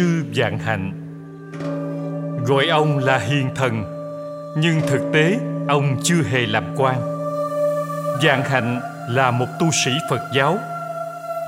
[0.00, 0.92] Sư Vạn Hạnh.
[2.46, 3.84] Gọi ông là hiền thần,
[4.58, 7.00] Nhưng thực tế ông chưa hề làm quan.
[8.22, 10.58] Vạn Hạnh là một tu sĩ Phật giáo.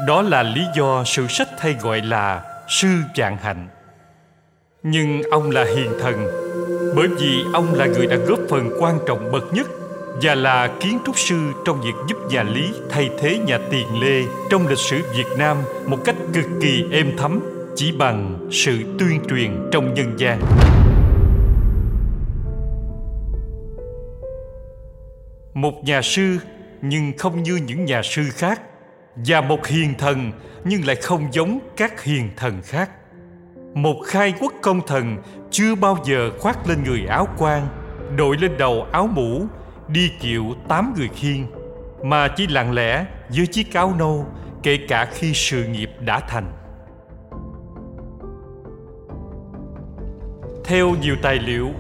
[0.07, 3.69] Đó là lý do sử sách hay gọi là Sư Vạn Hạnh.
[4.83, 6.27] Nhưng ông là hiền thần,
[6.97, 9.67] Bởi vì ông là người đã góp phần quan trọng bậc nhất
[10.23, 14.23] và là kiến trúc sư trong việc giúp nhà Lý thay thế nhà Tiền Lê
[14.51, 17.41] trong lịch sử Việt Nam một cách cực kỳ êm thấm
[17.77, 20.41] chỉ bằng sự tuyên truyền trong nhân gian.
[25.55, 26.39] Một nhà sư,
[26.83, 28.61] nhưng không như những nhà sư khác,
[29.17, 30.33] và một hiền thần,
[30.65, 32.91] nhưng lại không giống các hiền thần khác.
[33.75, 35.17] Một khai quốc công thần
[35.51, 37.69] chưa bao giờ khoác lên người áo quan,
[38.17, 39.47] đội lên đầu áo mũ,
[39.89, 41.47] đi kiệu tám người khiên
[42.03, 44.27] mà chỉ lặng lẽ dưới chiếc áo nâu,
[44.63, 46.62] kể cả khi sự nghiệp đã thành.
[50.73, 51.71] Theo nhiều tài liệu,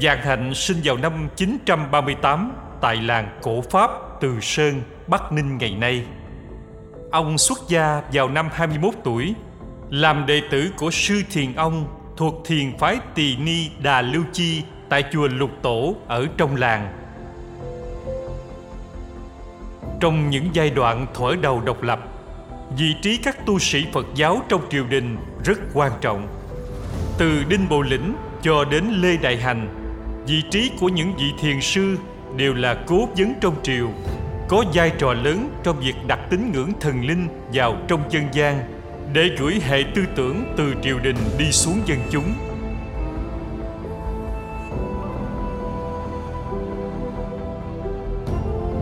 [0.00, 5.74] Giàng Hạnh sinh vào năm 938 tại làng cổ Pháp Từ Sơn, Bắc Ninh ngày
[5.74, 6.04] nay.
[7.10, 9.34] Ông xuất gia vào năm 21 tuổi,
[9.90, 14.62] làm đệ tử của sư thiền ông thuộc thiền phái Tỳ Ni Đà Lưu Chi
[14.88, 16.92] tại chùa Lục Tổ ở trong làng.
[20.00, 22.00] Trong những giai đoạn thuở đầu độc lập,
[22.78, 26.28] vị trí các tu sĩ Phật giáo trong triều đình rất quan trọng
[27.18, 28.14] từ Đinh Bộ Lĩnh
[28.44, 29.68] cho đến Lê Đại Hành,
[30.26, 31.96] vị trí của những vị thiền sư
[32.36, 33.88] đều là cố vấn trong triều,
[34.48, 38.58] có vai trò lớn trong việc đặt tín ngưỡng thần linh vào trong dân gian
[39.12, 42.34] để gửi hệ tư tưởng từ triều đình đi xuống dân chúng.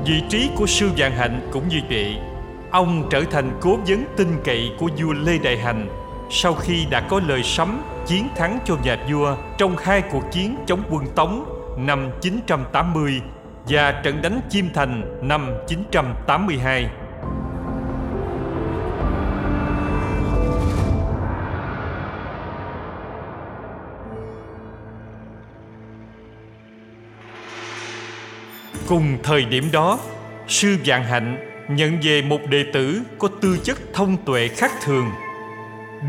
[0.06, 2.16] Vị trí của sư Vạn Hạnh cũng như vậy.
[2.70, 6.01] Ông trở thành cố vấn tin cậy của vua Lê Đại Hành
[6.34, 10.56] sau khi đã có lời sấm chiến thắng cho nhà vua trong hai cuộc chiến
[10.66, 11.44] chống quân Tống
[11.78, 13.20] năm 980
[13.68, 16.86] và trận đánh Chiêm Thành năm 982.
[28.88, 29.98] Cùng thời điểm đó,
[30.48, 31.36] sư Vạn Hạnh
[31.68, 35.06] nhận về một đệ tử có tư chất thông tuệ khác thường.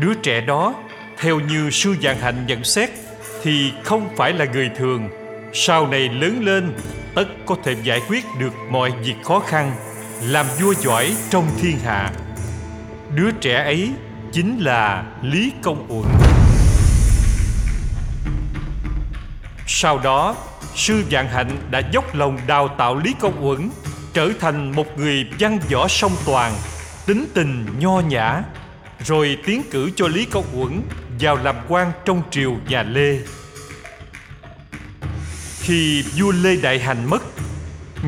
[0.00, 0.74] Đứa trẻ đó
[1.18, 2.90] theo như sư Dạng Hạnh nhận xét
[3.42, 5.08] thì không phải là người thường.
[5.52, 6.72] Sau này lớn lên,
[7.14, 9.76] tất có thể giải quyết được mọi việc khó khăn,
[10.22, 12.10] làm vua giỏi trong thiên hạ.
[13.14, 13.90] Đứa trẻ ấy
[14.32, 16.08] chính là Lý Công Uẩn.
[19.66, 20.36] Sau đó,
[20.74, 23.70] sư Dạng Hạnh đã dốc lòng đào tạo Lý Công Uẩn
[24.14, 26.52] trở thành một người văn võ song toàn,
[27.06, 28.42] tính tình nho nhã,
[29.00, 30.82] rồi tiến cử cho Lý Công Uẩn
[31.20, 33.18] vào làm quan trong triều nhà Lê.
[35.60, 37.22] Khi vua Lê Đại Hành mất,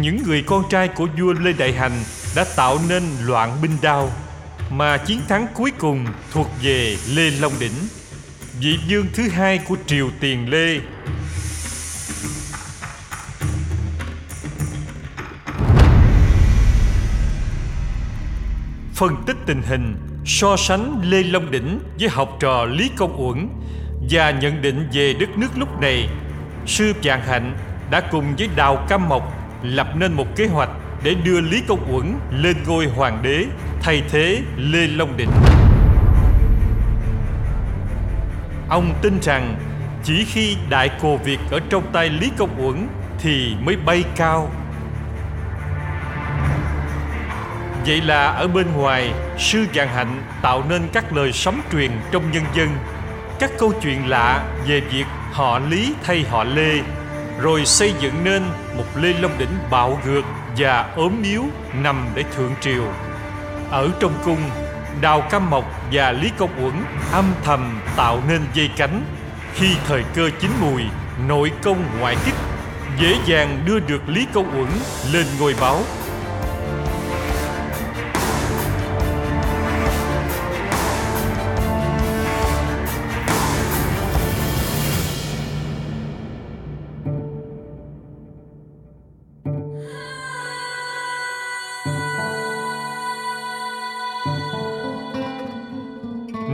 [0.00, 1.92] những người con trai của vua Lê Đại Hành
[2.36, 4.12] đã tạo nên loạn binh đao,
[4.70, 7.88] mà chiến thắng cuối cùng thuộc về Lê Long Đỉnh,
[8.60, 10.80] vị vương thứ hai của triều tiền Lê.
[18.94, 23.48] Phân tích tình hình so sánh Lê Long Đỉnh với học trò Lý Công Uẩn
[24.10, 26.08] và nhận định về đất nước lúc này,
[26.66, 27.56] sư Vạn Hạnh
[27.90, 30.70] đã cùng với Đào Cam Mộc lập nên một kế hoạch
[31.02, 33.44] để đưa Lý Công Uẩn lên ngôi hoàng đế
[33.82, 35.30] thay thế Lê Long Đỉnh.
[38.68, 39.56] Ông tin rằng
[40.04, 44.50] chỉ khi đại cồ Việt ở trong tay Lý Công Uẩn thì mới bay cao
[47.86, 52.30] Vậy là ở bên ngoài, sư Vạn Hạnh tạo nên các lời sóng truyền trong
[52.30, 52.68] nhân dân,
[53.38, 56.80] các câu chuyện lạ về việc họ Lý thay họ Lê,
[57.40, 58.42] rồi xây dựng nên
[58.76, 60.22] một Lê Long Đỉnh bạo ngược
[60.56, 61.44] và ốm yếu
[61.82, 62.84] nằm để thượng triều.
[63.70, 64.40] Ở trong cung,
[65.00, 69.02] Đào Cam Mộc và Lý Công Uẩn âm thầm tạo nên dây cánh
[69.54, 70.82] khi thời cơ chín mùi,
[71.28, 72.34] nội công ngoại kích
[73.00, 74.68] dễ dàng đưa được Lý Công Uẩn
[75.12, 75.82] lên ngôi báo.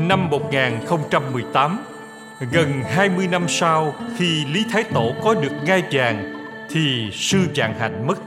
[0.09, 1.85] Năm 1018,
[2.53, 6.35] gần 20 năm sau khi Lý Thái Tổ có được ngai vàng
[6.71, 8.19] thì sư Vạn Hạnh mất.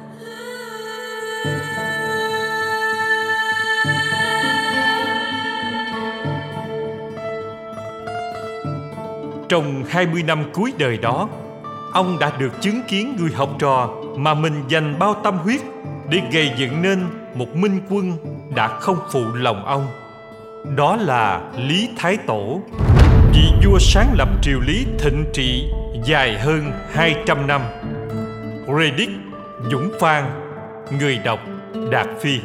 [9.49, 11.29] Trong 20 năm cuối đời đó,
[11.93, 15.61] ông đã được chứng kiến người học trò mà mình dành bao tâm huyết
[16.09, 16.99] để gây dựng nên
[17.33, 18.13] một minh quân
[18.55, 20.04] đã không phụ lòng ông.
[20.73, 22.61] Đó là Lý Thái Tổ,
[23.33, 25.69] vị vua sáng lập triều Lý thịnh trị
[26.03, 27.61] dài hơn 200 năm.
[28.79, 29.11] Redick
[29.71, 30.23] Dũng Phan
[30.99, 31.39] Người đọc
[31.91, 32.39] Đạt Phi